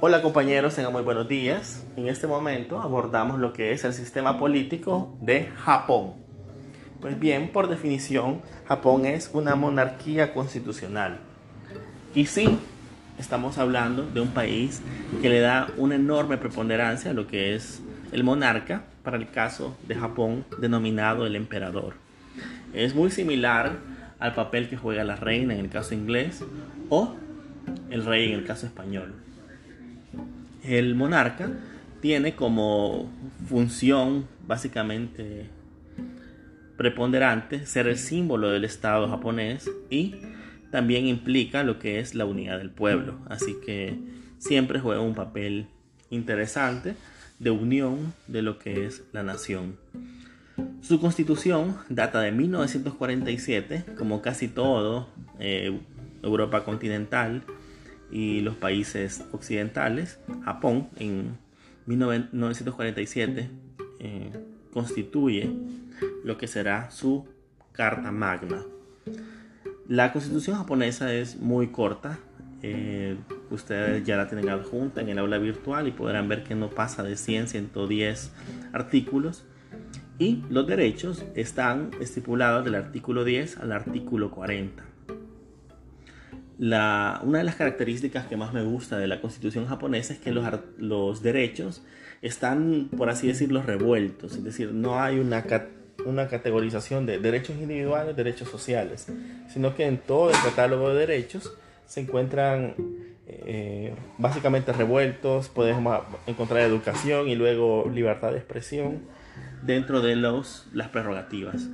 [0.00, 1.84] Hola compañeros, tengan muy buenos días.
[1.96, 6.12] En este momento abordamos lo que es el sistema político de Japón.
[7.00, 11.18] Pues bien, por definición, Japón es una monarquía constitucional.
[12.14, 12.60] Y sí,
[13.18, 14.82] estamos hablando de un país
[15.20, 19.76] que le da una enorme preponderancia a lo que es el monarca, para el caso
[19.88, 21.94] de Japón denominado el emperador.
[22.72, 23.72] Es muy similar
[24.20, 26.44] al papel que juega la reina en el caso inglés
[26.88, 27.16] o
[27.90, 29.27] el rey en el caso español.
[30.64, 31.50] El monarca
[32.00, 33.10] tiene como
[33.48, 35.46] función básicamente
[36.76, 40.14] preponderante ser el símbolo del Estado japonés y
[40.70, 43.18] también implica lo que es la unidad del pueblo.
[43.28, 43.98] Así que
[44.38, 45.66] siempre juega un papel
[46.10, 46.94] interesante
[47.38, 49.76] de unión de lo que es la nación.
[50.80, 55.80] Su constitución data de 1947, como casi todo eh,
[56.22, 57.42] Europa continental
[58.10, 60.18] y los países occidentales.
[60.44, 61.38] Japón en
[61.86, 63.50] 1947
[64.00, 64.32] eh,
[64.72, 65.50] constituye
[66.24, 67.26] lo que será su
[67.72, 68.62] Carta Magna.
[69.88, 72.18] La constitución japonesa es muy corta,
[72.62, 73.16] eh,
[73.50, 77.02] ustedes ya la tienen adjunta en el aula virtual y podrán ver que no pasa
[77.02, 78.32] de 100, 110
[78.72, 79.44] artículos.
[80.18, 84.84] Y los derechos están estipulados del artículo 10 al artículo 40.
[86.58, 90.32] La, una de las características que más me gusta de la constitución japonesa es que
[90.32, 90.44] los,
[90.76, 91.82] los derechos
[92.20, 94.32] están, por así decirlo, revueltos.
[94.34, 95.44] Es decir, no hay una,
[96.04, 99.06] una categorización de derechos individuales, derechos sociales,
[99.52, 101.52] sino que en todo el catálogo de derechos
[101.86, 102.74] se encuentran
[103.26, 109.02] eh, básicamente revueltos, podemos encontrar educación y luego libertad de expresión
[109.62, 111.68] dentro de los, las prerrogativas.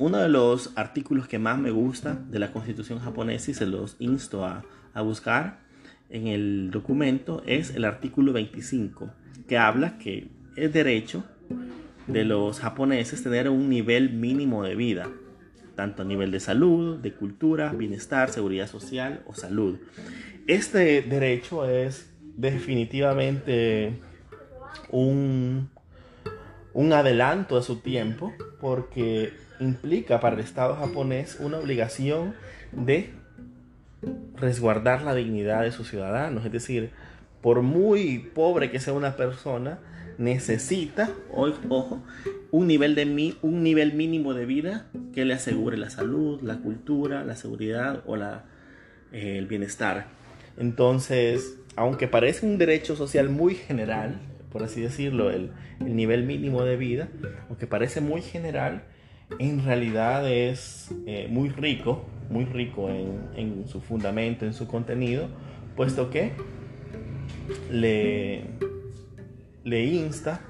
[0.00, 3.96] Uno de los artículos que más me gusta de la constitución japonesa y se los
[3.98, 5.60] insto a, a buscar
[6.08, 9.12] en el documento es el artículo 25,
[9.46, 11.22] que habla que es derecho
[12.06, 15.08] de los japoneses tener un nivel mínimo de vida
[15.76, 19.78] tanto a nivel de salud, de cultura, bienestar, seguridad social o salud.
[20.46, 23.98] Este derecho es definitivamente
[24.90, 25.70] un,
[26.74, 32.34] un adelanto a su tiempo porque implica para el Estado japonés una obligación
[32.72, 33.10] de
[34.36, 36.44] resguardar la dignidad de sus ciudadanos.
[36.44, 36.90] Es decir,
[37.40, 39.78] por muy pobre que sea una persona,
[40.18, 42.02] necesita, ojo,
[42.50, 47.24] un nivel, de un nivel mínimo de vida que le asegure la salud, la cultura,
[47.24, 48.44] la seguridad o la,
[49.12, 50.08] eh, el bienestar.
[50.58, 54.20] Entonces, aunque parece un derecho social muy general,
[54.52, 57.08] por así decirlo, el, el nivel mínimo de vida,
[57.48, 58.82] aunque parece muy general,
[59.38, 65.28] en realidad es eh, muy rico, muy rico en, en su fundamento, en su contenido,
[65.76, 66.32] puesto que
[67.70, 68.44] le
[69.64, 70.40] le insta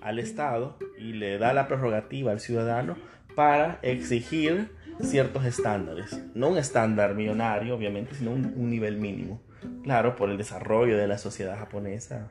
[0.00, 2.96] al Estado y le da la prerrogativa al ciudadano
[3.34, 4.70] para exigir
[5.00, 6.20] ciertos estándares.
[6.34, 9.42] No un estándar millonario, obviamente, sino un, nivel mínimo.
[9.82, 12.28] Claro, por el desarrollo de la sociedad japonesa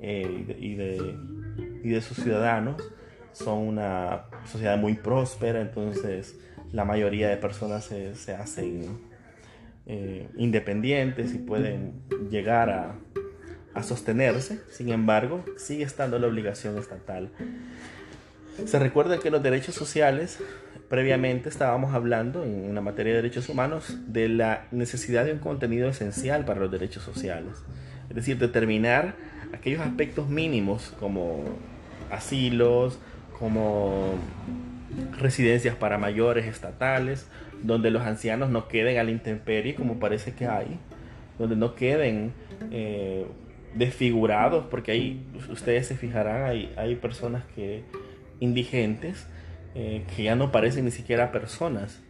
[0.00, 1.16] eh, y, de,
[1.82, 2.76] y, de, sus ciudadanos.
[3.32, 6.36] Son una sociedad muy próspera, entonces
[6.72, 9.00] la mayoría de personas se, se hacen
[9.86, 12.94] eh, independientes y pueden llegar a,
[13.74, 17.30] a sostenerse, sin embargo, sigue estando la obligación estatal.
[18.66, 20.38] Se recuerda que los derechos sociales,
[20.88, 25.88] previamente estábamos hablando en la materia de derechos humanos de la necesidad de un contenido
[25.88, 27.54] esencial para los derechos sociales.
[28.10, 29.14] Es decir, determinar
[29.54, 31.44] aquellos aspectos mínimos como
[32.10, 32.98] asilos,
[33.42, 34.14] como
[35.18, 37.26] residencias para mayores estatales,
[37.60, 40.78] donde los ancianos no queden a la intemperie como parece que hay,
[41.40, 42.34] donde no queden
[42.70, 43.26] eh,
[43.74, 47.82] desfigurados, porque ahí ustedes se fijarán, hay, hay personas que
[48.38, 49.26] indigentes
[49.74, 52.00] eh, que ya no parecen ni siquiera personas.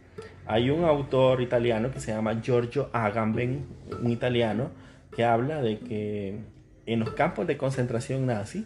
[0.45, 3.65] Hay un autor italiano que se llama Giorgio Agamben,
[4.03, 4.69] un italiano,
[5.15, 6.37] que habla de que
[6.85, 8.63] en los campos de concentración nazi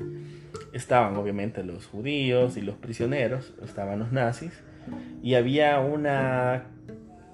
[0.74, 4.54] estaban obviamente los judíos y los prisioneros, estaban los nazis,
[5.22, 6.66] y había una,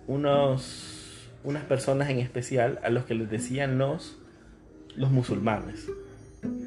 [0.08, 4.20] unos, unas personas en especial a los que les decían los
[4.96, 5.88] los musulmanes.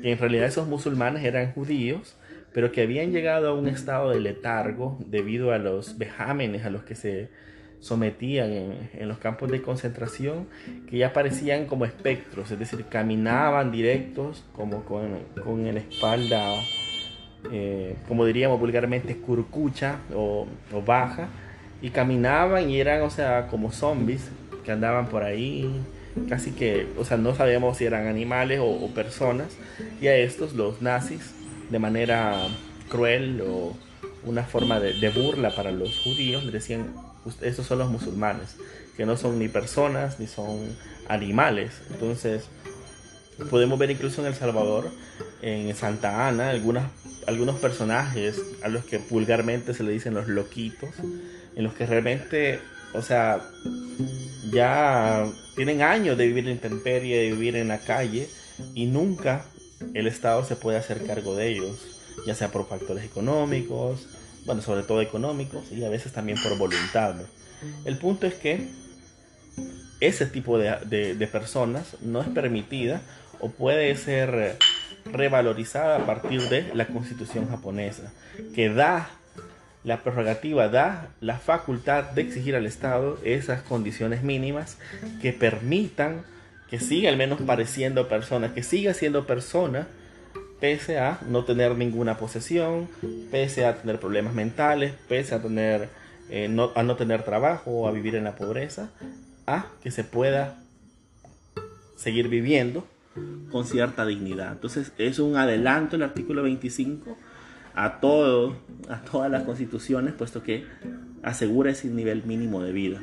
[0.02, 2.16] Que en realidad esos musulmanes eran judíos,
[2.52, 6.82] pero que habían llegado a un estado de letargo debido a los vejámenes a los
[6.84, 7.28] que se
[7.80, 8.50] sometían
[8.94, 10.46] en, los campos de concentración,
[10.88, 16.54] que ya parecían como espectros, es decir, caminaban directos, como con, con la espalda,
[17.52, 21.28] eh, como diríamos vulgarmente, curcucha o, o baja,
[21.82, 24.30] y caminaban y eran, o sea, como zombies
[24.64, 25.70] que andaban por ahí
[26.28, 29.56] casi que, o sea, no sabíamos si eran animales o, personas,
[30.00, 31.34] y a estos los nazis,
[31.70, 32.34] de manera
[32.88, 33.76] cruel o
[34.24, 36.94] una forma de, burla para los judíos, le decían,
[37.42, 38.56] estos son los musulmanes,
[38.96, 40.76] que no son ni personas ni son
[41.08, 41.72] animales.
[41.90, 42.44] Entonces,
[43.50, 44.90] podemos ver incluso en El Salvador,
[45.42, 46.90] en Santa Ana, algunas,
[47.26, 50.90] algunos personajes a los que vulgarmente se le dicen los loquitos,
[51.54, 52.60] en los que realmente,
[52.94, 53.40] o sea,
[54.50, 58.28] ya tienen años de vivir en intemperie, de vivir en la calle,
[58.74, 59.44] y nunca
[59.94, 61.76] el Estado se puede hacer cargo de ellos,
[62.26, 64.06] ya sea por factores económicos,
[64.46, 67.16] bueno, sobre todo económicos, y a veces también por voluntad.
[67.84, 68.68] El punto es que
[70.00, 73.00] ese tipo de, personas no es permitida
[73.40, 74.56] o puede ser
[75.04, 78.12] revalorizada a partir de la constitución japonesa,
[78.54, 79.10] que da
[79.84, 84.78] la prerrogativa, da la facultad de exigir al Estado esas condiciones mínimas
[85.22, 86.24] que permitan
[86.68, 89.86] que siga al menos pareciendo persona, que siga siendo persona,
[90.66, 92.88] pese a no tener ninguna posesión,
[93.30, 95.88] pese a tener problemas mentales, pese a tener
[96.28, 98.90] eh, no, a no tener trabajo o a vivir en la pobreza,
[99.46, 100.58] a que se pueda
[101.94, 102.84] seguir viviendo
[103.52, 104.50] con cierta dignidad.
[104.50, 107.16] Entonces es un adelanto el artículo 25
[107.76, 108.56] a, todo,
[108.88, 110.64] a todas las constituciones, puesto que
[111.22, 113.00] asegura ese nivel mínimo de vida.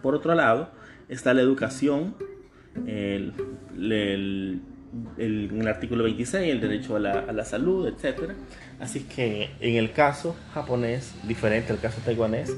[0.00, 0.70] Por otro lado,
[1.10, 2.14] está la educación,
[2.86, 3.34] el,
[3.76, 4.62] el,
[5.16, 8.32] en el artículo 26, el derecho a la, a la salud, etc.
[8.80, 12.54] Así que en el caso japonés, diferente al caso taiwanés,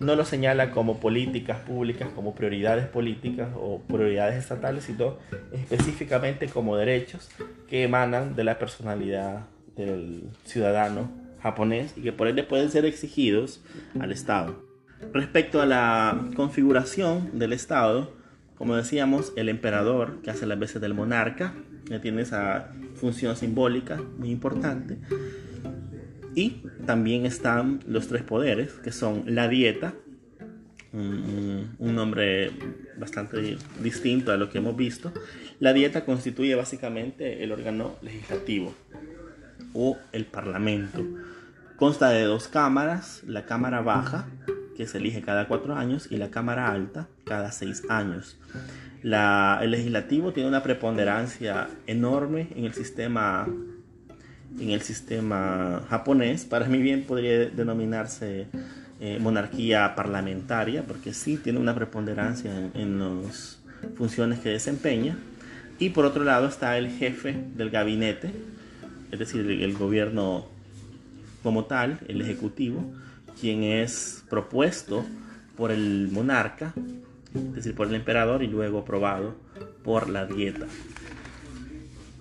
[0.00, 5.18] no lo señala como políticas públicas, como prioridades políticas o prioridades estatales, sino
[5.52, 7.28] específicamente como derechos
[7.68, 9.46] que emanan de la personalidad
[9.76, 11.10] del ciudadano
[11.42, 13.62] japonés y que por ende pueden ser exigidos
[14.00, 14.64] al Estado.
[15.12, 18.12] Respecto a la configuración del Estado,
[18.56, 21.54] como decíamos, el emperador, que hace las veces del monarca,
[21.86, 24.98] que tiene esa función simbólica muy importante,
[26.34, 29.94] y también están los tres poderes, que son la dieta,
[30.92, 32.52] un, nombre
[32.98, 35.12] bastante distinto a lo que hemos visto.
[35.60, 38.74] La dieta constituye básicamente el órgano legislativo
[39.72, 41.04] o el parlamento.
[41.76, 44.26] Consta de dos cámaras, la cámara baja,
[44.76, 48.36] que se elige cada cuatro años, y la cámara alta, cada seis años.
[49.04, 53.46] El legislativo tiene una preponderancia enorme en el sistema
[54.58, 56.44] en el sistema japonés.
[56.44, 58.46] Para mí bien podría denominarse
[59.00, 63.60] eh, monarquía parlamentaria, porque sí tiene una preponderancia en, las
[63.96, 65.16] funciones que desempeña.
[65.78, 68.30] Y por otro lado está el jefe del gabinete,
[69.10, 70.46] es decir, el, gobierno
[71.42, 72.84] como tal, el ejecutivo,
[73.40, 75.04] quien es propuesto
[75.56, 76.72] por el monarca,
[77.34, 79.34] es decir, por el emperador y luego aprobado
[79.82, 80.66] por la dieta.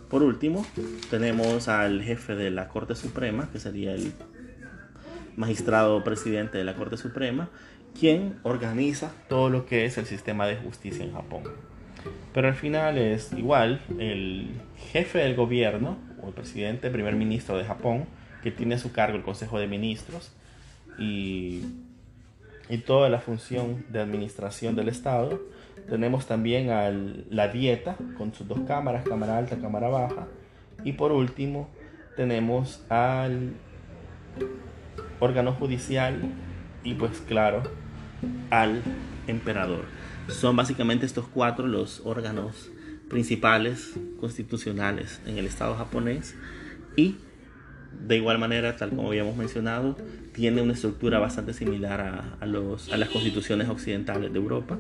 [0.10, 0.66] Por último,
[1.10, 4.12] tenemos al jefe de la Corte Suprema, que sería el
[5.36, 7.50] magistrado presidente de la Corte Suprema,
[8.00, 11.44] quien organiza todo lo que es el sistema de justicia en Japón.
[12.34, 14.52] Pero al final es igual el
[14.92, 18.06] jefe del gobierno, o el presidente, primer ministro de Japón,
[18.42, 20.32] que tiene a su cargo el Consejo de Ministros
[20.98, 21.62] y,
[22.74, 25.40] y toda la función de administración del Estado,
[25.88, 26.90] tenemos también a
[27.30, 30.28] la dieta con sus dos cámaras, cámara alta, cámara baja.
[30.84, 31.70] Y por último
[32.16, 33.54] tenemos al
[35.20, 36.20] órgano judicial
[36.84, 37.62] y pues claro
[38.50, 38.82] al
[39.28, 39.86] emperador.
[40.28, 42.72] Son básicamente estos cuatro los órganos
[43.08, 46.36] principales constitucionales en el Estado japonés
[46.96, 47.18] y
[48.08, 49.98] de igual manera, tal como habíamos mencionado,
[50.34, 54.80] tiene una estructura bastante similar a, a, los, a las constituciones occidentales de Europa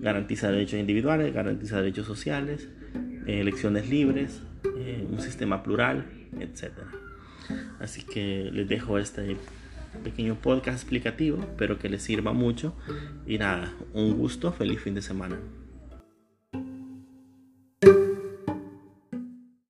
[0.00, 2.68] garantiza derechos individuales, garantiza derechos sociales,
[3.26, 4.42] eh, elecciones libres,
[4.76, 6.06] eh, un sistema plural,
[6.38, 6.70] etc.
[7.78, 9.36] Así que les dejo este
[10.04, 12.74] pequeño podcast explicativo, espero que les sirva mucho
[13.26, 15.36] y nada, un gusto, feliz fin de semana.